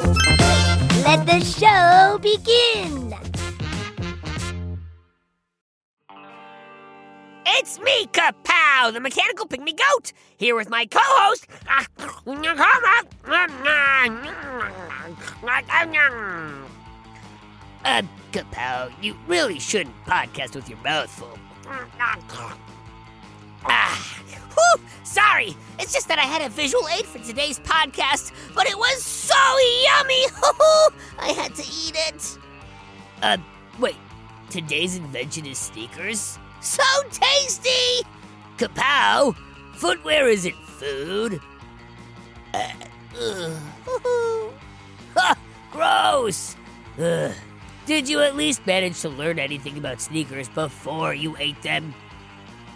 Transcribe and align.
Let 0.00 1.26
the 1.26 1.40
show 1.44 2.18
begin. 2.18 3.14
It's 7.46 7.78
me, 7.80 8.06
Kapow, 8.06 8.92
the 8.92 9.00
mechanical 9.00 9.46
pygmy 9.46 9.76
goat, 9.76 10.12
here 10.38 10.56
with 10.56 10.70
my 10.70 10.86
co-host. 10.86 11.46
Uh, 11.68 11.84
Kapow, 18.32 18.90
you 19.02 19.16
really 19.26 19.58
shouldn't 19.58 19.96
podcast 20.06 20.54
with 20.54 20.68
your 20.68 20.78
mouth 20.78 21.10
full. 21.10 21.38
Ah, 23.64 24.22
whew, 24.54 24.84
sorry. 25.04 25.54
It's 25.78 25.92
just 25.92 26.08
that 26.08 26.18
I 26.18 26.22
had 26.24 26.42
a 26.42 26.48
visual 26.48 26.86
aid 26.88 27.06
for 27.06 27.18
today's 27.18 27.58
podcast, 27.60 28.32
but 28.54 28.66
it 28.66 28.76
was 28.76 29.02
so 29.02 29.34
yummy. 29.34 30.24
I 31.18 31.32
had 31.32 31.54
to 31.54 31.62
eat 31.62 31.96
it. 32.08 32.38
Uh, 33.22 33.36
wait. 33.78 33.96
Today's 34.50 34.96
invention 34.96 35.46
is 35.46 35.58
sneakers? 35.58 36.38
So 36.60 36.82
tasty! 37.12 38.04
Kapow! 38.58 39.36
Footwear 39.74 40.28
isn't 40.28 40.56
food. 40.56 41.40
Uh, 42.52 42.68
ha, 45.14 45.36
gross! 45.70 46.56
Ugh. 47.00 47.32
Did 47.86 48.08
you 48.08 48.20
at 48.20 48.36
least 48.36 48.66
manage 48.66 49.00
to 49.00 49.08
learn 49.08 49.38
anything 49.38 49.78
about 49.78 50.00
sneakers 50.00 50.48
before 50.48 51.14
you 51.14 51.36
ate 51.38 51.62
them? 51.62 51.94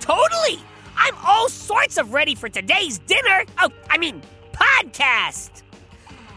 Totally! 0.01 0.61
I'm 1.05 1.17
all 1.23 1.51
sorts 1.51 1.99
of 1.99 2.15
ready 2.15 2.35
for 2.35 2.49
today's 2.49 2.99
dinner. 2.99 3.45
Oh, 3.61 3.69
I 3.91 3.99
mean, 3.99 4.23
podcast. 4.53 5.63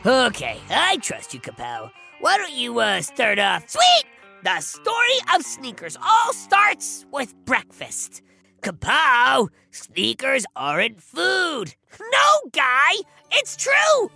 Okay, 0.06 0.58
I 0.70 0.98
trust 0.98 1.34
you, 1.34 1.40
Kapow. 1.40 1.90
Why 2.20 2.38
don't 2.38 2.52
you 2.52 2.78
uh, 2.80 3.02
start 3.02 3.40
off? 3.40 3.70
Sweet! 3.70 4.04
The 4.44 4.60
story 4.60 5.20
of 5.34 5.44
sneakers 5.44 5.96
all 5.96 6.34
starts 6.34 7.06
with 7.14 7.34
breakfast. 7.46 8.22
Kapow! 8.62 9.48
Sneakers 9.72 10.46
aren't 10.54 11.02
food. 11.02 11.74
No, 12.02 12.50
guy! 12.52 12.92
It's 13.32 13.56
true! 13.56 14.12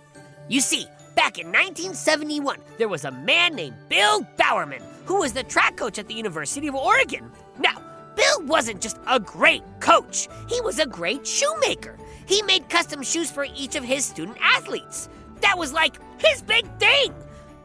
You 0.50 0.60
see, 0.60 0.84
back 1.16 1.38
in 1.38 1.46
1971, 1.46 2.58
there 2.76 2.90
was 2.90 3.06
a 3.06 3.10
man 3.10 3.54
named 3.54 3.76
Bill 3.88 4.20
Bowerman 4.36 4.82
who 5.06 5.20
was 5.20 5.32
the 5.32 5.44
track 5.44 5.78
coach 5.78 5.98
at 5.98 6.08
the 6.08 6.14
University 6.14 6.68
of 6.68 6.74
Oregon. 6.74 7.30
Now, 7.58 7.91
Bill 8.22 8.46
wasn't 8.46 8.80
just 8.80 8.98
a 9.08 9.18
great 9.18 9.64
coach, 9.80 10.28
he 10.48 10.60
was 10.60 10.78
a 10.78 10.86
great 10.86 11.26
shoemaker. 11.26 11.98
He 12.24 12.40
made 12.42 12.68
custom 12.68 13.02
shoes 13.02 13.32
for 13.32 13.46
each 13.56 13.74
of 13.74 13.82
his 13.82 14.04
student 14.04 14.38
athletes. 14.40 15.08
That 15.40 15.58
was 15.58 15.72
like 15.72 15.96
his 16.18 16.40
big 16.40 16.64
thing. 16.78 17.12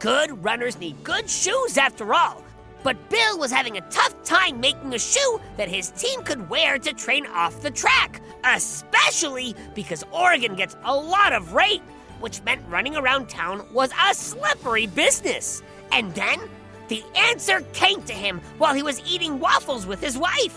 Good 0.00 0.42
runners 0.44 0.80
need 0.80 1.04
good 1.04 1.30
shoes 1.30 1.78
after 1.78 2.12
all. 2.12 2.42
But 2.82 3.08
Bill 3.08 3.38
was 3.38 3.52
having 3.52 3.76
a 3.76 3.88
tough 3.88 4.20
time 4.24 4.58
making 4.58 4.92
a 4.94 4.98
shoe 4.98 5.40
that 5.56 5.68
his 5.68 5.90
team 5.90 6.24
could 6.24 6.48
wear 6.50 6.76
to 6.78 6.92
train 6.92 7.26
off 7.26 7.62
the 7.62 7.70
track, 7.70 8.20
especially 8.42 9.54
because 9.76 10.04
Oregon 10.10 10.56
gets 10.56 10.76
a 10.84 10.96
lot 10.96 11.32
of 11.32 11.52
rain, 11.52 11.82
which 12.18 12.42
meant 12.42 12.62
running 12.68 12.96
around 12.96 13.28
town 13.28 13.64
was 13.72 13.90
a 14.10 14.12
slippery 14.12 14.88
business. 14.88 15.62
And 15.92 16.12
then 16.16 16.40
the 16.88 17.04
answer 17.14 17.60
came 17.72 18.02
to 18.02 18.12
him 18.12 18.40
while 18.58 18.74
he 18.74 18.82
was 18.82 19.00
eating 19.06 19.38
waffles 19.38 19.86
with 19.86 20.00
his 20.00 20.18
wife. 20.18 20.56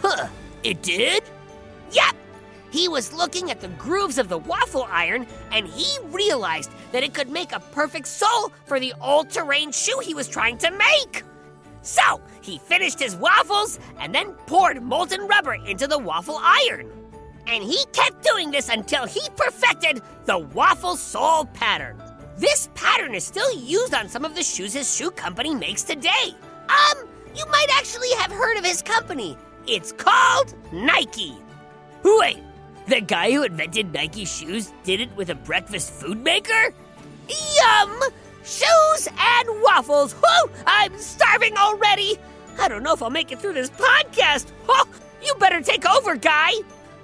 Huh, 0.00 0.28
it 0.62 0.82
did? 0.82 1.22
Yep. 1.92 2.16
He 2.70 2.88
was 2.88 3.12
looking 3.12 3.50
at 3.50 3.60
the 3.60 3.68
grooves 3.68 4.16
of 4.16 4.28
the 4.28 4.38
waffle 4.38 4.88
iron 4.90 5.26
and 5.50 5.66
he 5.66 5.98
realized 6.06 6.70
that 6.92 7.02
it 7.02 7.12
could 7.12 7.28
make 7.28 7.52
a 7.52 7.60
perfect 7.60 8.06
sole 8.06 8.50
for 8.66 8.80
the 8.80 8.94
all 9.00 9.24
terrain 9.24 9.72
shoe 9.72 10.00
he 10.02 10.14
was 10.14 10.28
trying 10.28 10.56
to 10.58 10.70
make. 10.70 11.22
So, 11.82 12.20
he 12.40 12.58
finished 12.58 12.98
his 12.98 13.16
waffles 13.16 13.78
and 13.98 14.14
then 14.14 14.32
poured 14.46 14.82
molten 14.82 15.26
rubber 15.26 15.54
into 15.54 15.86
the 15.86 15.98
waffle 15.98 16.38
iron. 16.40 16.90
And 17.46 17.62
he 17.62 17.84
kept 17.92 18.24
doing 18.24 18.50
this 18.50 18.68
until 18.68 19.04
he 19.04 19.20
perfected 19.36 20.00
the 20.24 20.38
waffle 20.38 20.96
sole 20.96 21.44
pattern. 21.46 22.00
This 22.36 22.68
pattern 22.74 23.14
is 23.14 23.24
still 23.24 23.52
used 23.54 23.94
on 23.94 24.08
some 24.08 24.24
of 24.24 24.34
the 24.34 24.42
shoes 24.42 24.72
his 24.72 24.94
shoe 24.94 25.10
company 25.10 25.54
makes 25.54 25.82
today. 25.82 26.34
Um, 26.68 27.06
you 27.34 27.44
might 27.50 27.68
actually 27.74 28.10
have 28.18 28.32
heard 28.32 28.56
of 28.56 28.64
his 28.64 28.82
company. 28.82 29.36
It's 29.66 29.92
called 29.92 30.54
Nike. 30.72 31.34
Wait, 32.02 32.38
the 32.88 33.00
guy 33.00 33.30
who 33.30 33.42
invented 33.42 33.92
Nike 33.92 34.24
shoes 34.24 34.72
did 34.82 35.00
it 35.00 35.14
with 35.16 35.30
a 35.30 35.34
breakfast 35.34 35.92
food 35.92 36.22
maker? 36.24 36.74
Yum! 37.28 38.00
Shoes 38.44 39.08
and 39.16 39.48
waffles. 39.62 40.14
Whoo! 40.14 40.50
I'm 40.66 40.98
starving 40.98 41.56
already. 41.56 42.18
I 42.58 42.68
don't 42.68 42.82
know 42.82 42.92
if 42.92 43.02
I'll 43.02 43.10
make 43.10 43.30
it 43.30 43.40
through 43.40 43.54
this 43.54 43.70
podcast. 43.70 44.50
Oh, 44.68 44.88
you 45.22 45.34
better 45.38 45.60
take 45.60 45.88
over, 45.88 46.16
guy. 46.16 46.52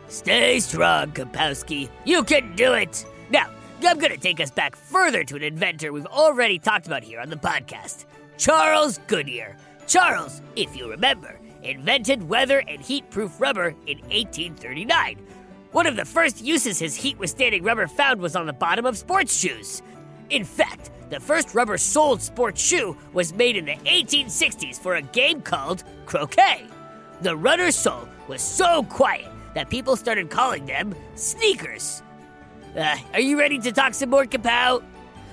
Stay 0.08 0.58
strong, 0.60 1.12
Kapowski. 1.12 1.88
You 2.04 2.24
can 2.24 2.56
do 2.56 2.72
it. 2.72 3.04
Now, 3.30 3.50
I'm 3.86 3.98
going 3.98 4.12
to 4.12 4.18
take 4.18 4.40
us 4.40 4.50
back 4.50 4.74
further 4.76 5.24
to 5.24 5.36
an 5.36 5.42
inventor 5.42 5.92
we've 5.92 6.06
already 6.06 6.58
talked 6.58 6.86
about 6.86 7.02
here 7.02 7.20
on 7.20 7.30
the 7.30 7.36
podcast 7.36 8.06
Charles 8.36 8.98
Goodyear. 9.06 9.56
Charles, 9.86 10.42
if 10.56 10.76
you 10.76 10.90
remember, 10.90 11.38
invented 11.62 12.28
weather 12.28 12.62
and 12.68 12.80
heat 12.80 13.08
proof 13.10 13.40
rubber 13.40 13.68
in 13.86 13.98
1839. 14.00 15.18
One 15.72 15.86
of 15.86 15.96
the 15.96 16.04
first 16.04 16.42
uses 16.42 16.78
his 16.78 16.96
heat 16.96 17.18
withstanding 17.18 17.62
rubber 17.62 17.86
found 17.86 18.20
was 18.20 18.36
on 18.36 18.46
the 18.46 18.52
bottom 18.52 18.84
of 18.84 18.98
sports 18.98 19.36
shoes. 19.36 19.82
In 20.30 20.44
fact, 20.44 20.90
the 21.08 21.20
first 21.20 21.54
rubber 21.54 21.78
soled 21.78 22.20
sports 22.20 22.60
shoe 22.60 22.96
was 23.12 23.32
made 23.32 23.56
in 23.56 23.64
the 23.64 23.76
1860s 23.76 24.78
for 24.78 24.96
a 24.96 25.02
game 25.02 25.40
called 25.40 25.84
croquet. 26.04 26.64
The 27.22 27.36
rubber 27.36 27.70
sole 27.70 28.08
was 28.28 28.42
so 28.42 28.82
quiet 28.84 29.28
that 29.54 29.70
people 29.70 29.96
started 29.96 30.30
calling 30.30 30.66
them 30.66 30.94
sneakers. 31.14 32.02
Uh, 32.76 32.96
are 33.14 33.20
you 33.20 33.38
ready 33.38 33.58
to 33.58 33.72
talk 33.72 33.94
some 33.94 34.10
more, 34.10 34.24
Kapow? 34.24 34.82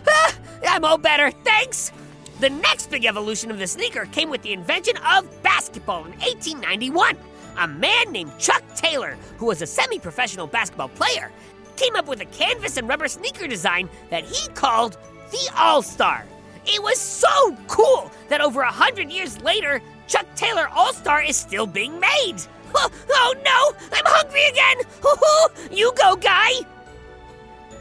Ah, 0.08 0.36
I'm 0.68 0.86
all 0.86 0.98
better, 0.98 1.32
thanks! 1.32 1.92
The 2.40 2.50
next 2.50 2.90
big 2.90 3.06
evolution 3.06 3.52
of 3.52 3.60
the 3.60 3.68
sneaker 3.68 4.06
came 4.08 4.30
with 4.30 4.42
the 4.42 4.54
invention 4.54 4.98
of 4.98 5.42
basketball 5.42 6.06
in 6.06 6.12
1891. 6.20 7.18
A 7.58 7.68
man 7.68 8.12
named 8.12 8.38
Chuck 8.40 8.64
Taylor, 8.76 9.18
who 9.38 9.46
was 9.46 9.62
a 9.62 9.68
semi 9.68 10.00
professional 10.00 10.48
basketball 10.48 10.90
player, 10.90 11.32
came 11.78 11.96
up 11.96 12.08
with 12.08 12.22
a 12.22 12.26
canvas 12.26 12.78
and 12.78 12.88
rubber 12.88 13.08
sneaker 13.08 13.48
design 13.48 13.90
that 14.10 14.26
he 14.26 14.50
called 14.50 14.98
the 15.32 15.50
All 15.56 15.82
Star. 15.82 16.26
It 16.66 16.82
was 16.82 17.00
so 17.00 17.56
cool 17.68 18.12
that 18.30 18.42
over 18.42 18.62
a 18.62 18.72
hundred 18.72 19.12
years 19.12 19.42
later, 19.42 19.82
Chuck 20.08 20.26
Taylor 20.36 20.68
All 20.74 20.94
Star 20.94 21.22
is 21.24 21.38
still 21.38 21.68
being 21.68 22.00
made. 22.00 22.38
Oh, 22.74 22.90
oh 23.10 23.36
no, 23.46 23.98
I'm 23.98 24.04
hungry 24.06 24.46
again! 24.50 25.72
you 25.78 25.94
go, 25.96 26.16
guy! 26.16 26.52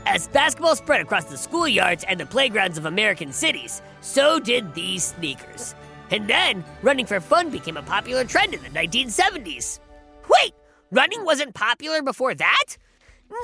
As 0.06 0.28
basketball 0.28 0.76
spread 0.76 1.00
across 1.00 1.24
the 1.24 1.36
schoolyards 1.36 2.04
and 2.06 2.20
the 2.20 2.26
playgrounds 2.26 2.76
of 2.76 2.84
American 2.84 3.32
cities, 3.32 3.80
so 4.02 4.38
did 4.38 4.74
these 4.74 5.14
sneakers. 5.16 5.74
And 6.10 6.28
then, 6.28 6.62
running 6.82 7.06
for 7.06 7.20
fun 7.20 7.48
became 7.48 7.78
a 7.78 7.82
popular 7.82 8.24
trend 8.24 8.52
in 8.52 8.62
the 8.62 8.68
1970s. 8.68 9.80
Wait, 10.28 10.52
running 10.90 11.24
wasn't 11.24 11.54
popular 11.54 12.02
before 12.02 12.34
that? 12.34 12.76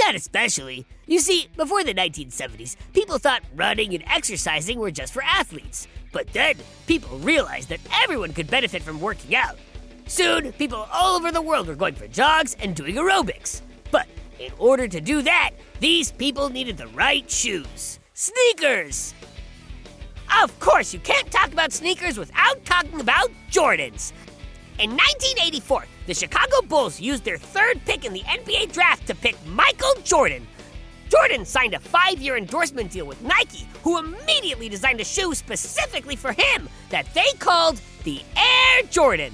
Not 0.00 0.14
especially. 0.14 0.86
You 1.06 1.20
see, 1.20 1.48
before 1.56 1.82
the 1.82 1.94
1970s, 1.94 2.76
people 2.92 3.18
thought 3.18 3.42
running 3.56 3.94
and 3.94 4.04
exercising 4.06 4.78
were 4.78 4.90
just 4.90 5.14
for 5.14 5.22
athletes. 5.22 5.88
But 6.12 6.30
then, 6.34 6.56
people 6.86 7.18
realized 7.20 7.70
that 7.70 7.80
everyone 8.02 8.34
could 8.34 8.50
benefit 8.50 8.82
from 8.82 9.00
working 9.00 9.34
out. 9.34 9.56
Soon, 10.06 10.52
people 10.52 10.86
all 10.92 11.16
over 11.16 11.32
the 11.32 11.40
world 11.40 11.68
were 11.68 11.74
going 11.74 11.94
for 11.94 12.06
jogs 12.06 12.54
and 12.60 12.76
doing 12.76 12.96
aerobics. 12.96 13.62
But 13.90 14.08
in 14.40 14.52
order 14.58 14.88
to 14.88 15.00
do 15.00 15.22
that, 15.22 15.50
these 15.80 16.10
people 16.10 16.48
needed 16.48 16.76
the 16.76 16.88
right 16.88 17.30
shoes 17.30 17.98
sneakers! 18.14 19.14
Of 20.42 20.58
course, 20.60 20.92
you 20.92 21.00
can't 21.00 21.30
talk 21.30 21.52
about 21.52 21.72
sneakers 21.72 22.18
without 22.18 22.62
talking 22.64 23.00
about 23.00 23.30
Jordans. 23.50 24.12
In 24.78 24.90
1984, 24.90 25.86
the 26.06 26.14
Chicago 26.14 26.62
Bulls 26.62 27.00
used 27.00 27.24
their 27.24 27.38
third 27.38 27.80
pick 27.86 28.04
in 28.04 28.12
the 28.12 28.20
NBA 28.20 28.72
draft 28.72 29.06
to 29.06 29.14
pick 29.14 29.36
Michael 29.46 29.94
Jordan. 30.04 30.46
Jordan 31.08 31.44
signed 31.44 31.74
a 31.74 31.80
five 31.80 32.20
year 32.20 32.36
endorsement 32.36 32.90
deal 32.90 33.06
with 33.06 33.20
Nike, 33.22 33.66
who 33.82 33.98
immediately 33.98 34.68
designed 34.68 35.00
a 35.00 35.04
shoe 35.04 35.34
specifically 35.34 36.16
for 36.16 36.32
him 36.32 36.68
that 36.90 37.12
they 37.14 37.32
called 37.38 37.80
the 38.04 38.22
Air 38.36 38.82
Jordan. 38.90 39.32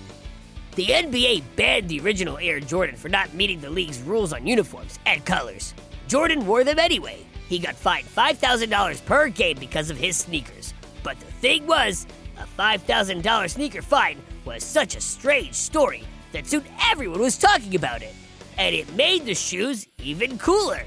The 0.76 0.88
NBA 0.88 1.42
banned 1.56 1.88
the 1.88 2.00
original 2.00 2.36
Air 2.36 2.60
Jordan 2.60 2.96
for 2.96 3.08
not 3.08 3.32
meeting 3.32 3.62
the 3.62 3.70
league's 3.70 4.02
rules 4.02 4.34
on 4.34 4.46
uniforms 4.46 4.98
and 5.06 5.24
colors. 5.24 5.72
Jordan 6.06 6.46
wore 6.46 6.64
them 6.64 6.78
anyway. 6.78 7.24
He 7.48 7.58
got 7.58 7.76
fined 7.76 8.06
$5,000 8.06 9.06
per 9.06 9.30
game 9.30 9.56
because 9.58 9.88
of 9.88 9.96
his 9.96 10.18
sneakers. 10.18 10.74
But 11.02 11.18
the 11.18 11.32
thing 11.40 11.66
was, 11.66 12.06
a 12.36 12.44
$5,000 12.60 13.50
sneaker 13.50 13.80
fine 13.80 14.18
was 14.44 14.62
such 14.62 14.96
a 14.96 15.00
strange 15.00 15.54
story 15.54 16.04
that 16.32 16.46
soon 16.46 16.64
everyone 16.90 17.20
was 17.20 17.38
talking 17.38 17.74
about 17.74 18.02
it. 18.02 18.14
And 18.58 18.74
it 18.74 18.94
made 18.94 19.24
the 19.24 19.34
shoes 19.34 19.86
even 20.02 20.36
cooler. 20.36 20.82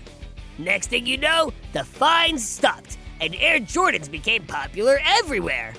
Next 0.59 0.91
thing 0.91 1.07
you 1.07 1.17
know, 1.17 1.51
the 1.73 1.83
fines 1.83 2.47
stopped, 2.47 2.99
and 3.21 3.33
Air 3.39 3.59
Jordans 3.59 4.11
became 4.11 4.45
popular 4.45 4.99
everywhere. 5.03 5.73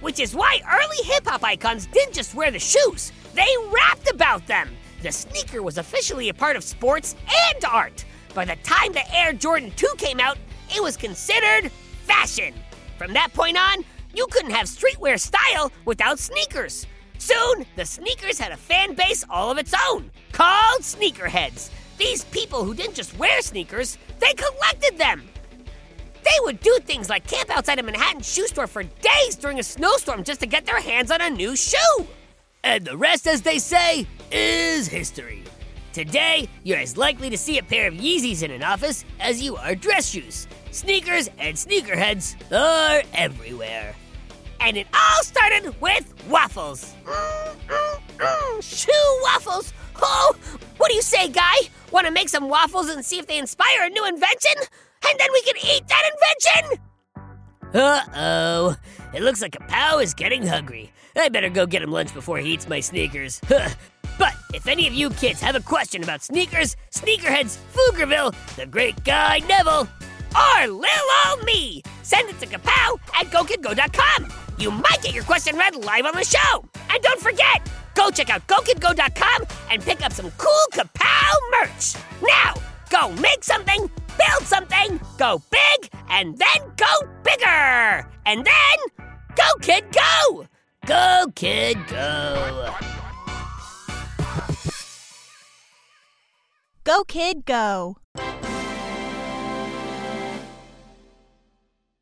Which 0.00 0.18
is 0.18 0.34
why 0.34 0.60
early 0.70 0.96
hip 1.04 1.26
hop 1.26 1.44
icons 1.44 1.86
didn't 1.86 2.14
just 2.14 2.34
wear 2.34 2.50
the 2.50 2.58
shoes, 2.58 3.12
they 3.34 3.48
rapped 3.70 4.10
about 4.10 4.46
them. 4.46 4.70
The 5.02 5.12
sneaker 5.12 5.62
was 5.62 5.78
officially 5.78 6.28
a 6.28 6.34
part 6.34 6.56
of 6.56 6.64
sports 6.64 7.14
and 7.52 7.64
art. 7.64 8.04
By 8.34 8.44
the 8.44 8.56
time 8.62 8.92
the 8.92 9.16
Air 9.16 9.32
Jordan 9.32 9.72
2 9.76 9.86
came 9.98 10.20
out, 10.20 10.38
it 10.74 10.82
was 10.82 10.96
considered 10.96 11.70
fashion. 12.04 12.54
From 12.98 13.12
that 13.14 13.32
point 13.32 13.58
on, 13.58 13.84
you 14.14 14.26
couldn't 14.30 14.50
have 14.52 14.66
streetwear 14.66 15.18
style 15.18 15.72
without 15.84 16.18
sneakers. 16.18 16.86
Soon, 17.18 17.66
the 17.76 17.84
sneakers 17.84 18.38
had 18.38 18.52
a 18.52 18.56
fan 18.56 18.94
base 18.94 19.24
all 19.28 19.50
of 19.50 19.58
its 19.58 19.74
own, 19.90 20.10
called 20.32 20.80
sneakerheads. 20.80 21.70
These 21.98 22.24
people 22.24 22.64
who 22.64 22.74
didn't 22.74 22.94
just 22.94 23.16
wear 23.18 23.42
sneakers, 23.42 23.98
they 24.18 24.32
collected 24.32 24.96
them. 24.96 25.29
They 26.22 26.44
would 26.44 26.60
do 26.60 26.78
things 26.84 27.08
like 27.08 27.26
camp 27.26 27.50
outside 27.50 27.78
a 27.78 27.82
Manhattan 27.82 28.22
shoe 28.22 28.46
store 28.46 28.66
for 28.66 28.82
days 28.82 29.36
during 29.36 29.58
a 29.58 29.62
snowstorm 29.62 30.24
just 30.24 30.40
to 30.40 30.46
get 30.46 30.66
their 30.66 30.80
hands 30.80 31.10
on 31.10 31.20
a 31.20 31.30
new 31.30 31.56
shoe. 31.56 32.06
And 32.62 32.84
the 32.84 32.96
rest, 32.96 33.26
as 33.26 33.42
they 33.42 33.58
say, 33.58 34.06
is 34.30 34.86
history. 34.86 35.44
Today, 35.92 36.48
you're 36.62 36.78
as 36.78 36.96
likely 36.96 37.30
to 37.30 37.38
see 37.38 37.58
a 37.58 37.62
pair 37.62 37.88
of 37.88 37.94
Yeezys 37.94 38.42
in 38.42 38.50
an 38.50 38.62
office 38.62 39.04
as 39.18 39.42
you 39.42 39.56
are 39.56 39.74
dress 39.74 40.08
shoes. 40.08 40.46
Sneakers 40.70 41.28
and 41.38 41.56
sneakerheads 41.56 42.36
are 42.52 43.02
everywhere. 43.14 43.94
And 44.60 44.76
it 44.76 44.86
all 44.94 45.22
started 45.22 45.80
with 45.80 46.12
waffles. 46.28 46.94
Shoe 48.60 49.18
waffles! 49.22 49.72
Oh, 50.02 50.36
what 50.76 50.90
do 50.90 50.94
you 50.94 51.02
say, 51.02 51.28
guy? 51.28 51.54
Want 51.90 52.06
to 52.06 52.12
make 52.12 52.28
some 52.28 52.48
waffles 52.48 52.88
and 52.88 53.04
see 53.04 53.18
if 53.18 53.26
they 53.26 53.38
inspire 53.38 53.84
a 53.84 53.88
new 53.88 54.06
invention? 54.06 54.52
And 55.08 55.18
then 55.18 55.28
we 55.32 55.42
can 55.42 55.56
eat 55.56 55.88
that 55.88 56.10
invention? 56.12 56.84
Uh 57.74 58.00
oh. 58.14 58.76
It 59.14 59.22
looks 59.22 59.42
like 59.42 59.52
Kapow 59.52 60.02
is 60.02 60.14
getting 60.14 60.46
hungry. 60.46 60.92
I 61.16 61.28
better 61.28 61.50
go 61.50 61.66
get 61.66 61.82
him 61.82 61.90
lunch 61.90 62.14
before 62.14 62.38
he 62.38 62.52
eats 62.52 62.68
my 62.68 62.80
sneakers. 62.80 63.40
but 63.48 64.34
if 64.54 64.66
any 64.66 64.86
of 64.86 64.94
you 64.94 65.10
kids 65.10 65.40
have 65.40 65.56
a 65.56 65.60
question 65.60 66.02
about 66.02 66.22
sneakers, 66.22 66.76
sneakerheads, 66.92 67.58
Pflugerville, 67.74 68.34
the 68.56 68.66
great 68.66 69.02
guy 69.04 69.40
Neville, 69.48 69.88
or 70.34 70.66
lil 70.68 70.88
old 71.26 71.44
me, 71.44 71.82
send 72.02 72.28
it 72.28 72.38
to 72.40 72.46
kapow 72.46 72.98
at 73.18 73.26
gokidgo.com. 73.26 74.32
You 74.58 74.70
might 74.70 74.98
get 75.02 75.14
your 75.14 75.24
question 75.24 75.56
read 75.56 75.74
live 75.76 76.06
on 76.06 76.14
the 76.14 76.24
show. 76.24 76.64
And 76.90 77.02
don't 77.02 77.20
forget, 77.20 77.68
go 77.94 78.10
check 78.10 78.30
out 78.30 78.46
gokidgo.com 78.46 79.46
and 79.70 79.82
pick 79.82 80.04
up 80.04 80.12
some 80.12 80.30
cool 80.38 80.66
kapow 80.72 81.32
merch. 81.60 81.94
Now, 82.22 82.54
go 82.90 83.10
make 83.20 83.42
something, 83.42 83.90
build 84.20 84.46
something, 84.46 85.00
go 85.18 85.42
big, 85.50 85.90
and 86.08 86.36
then 86.38 86.60
go 86.76 87.08
bigger. 87.22 88.08
And 88.26 88.44
then, 88.44 88.78
go 89.34 89.48
kid 89.60 89.84
go! 89.92 90.46
Go 90.86 91.26
kid 91.34 91.76
go! 91.88 92.74
Go 96.90 97.04
Kid 97.04 97.44
Go! 97.44 97.98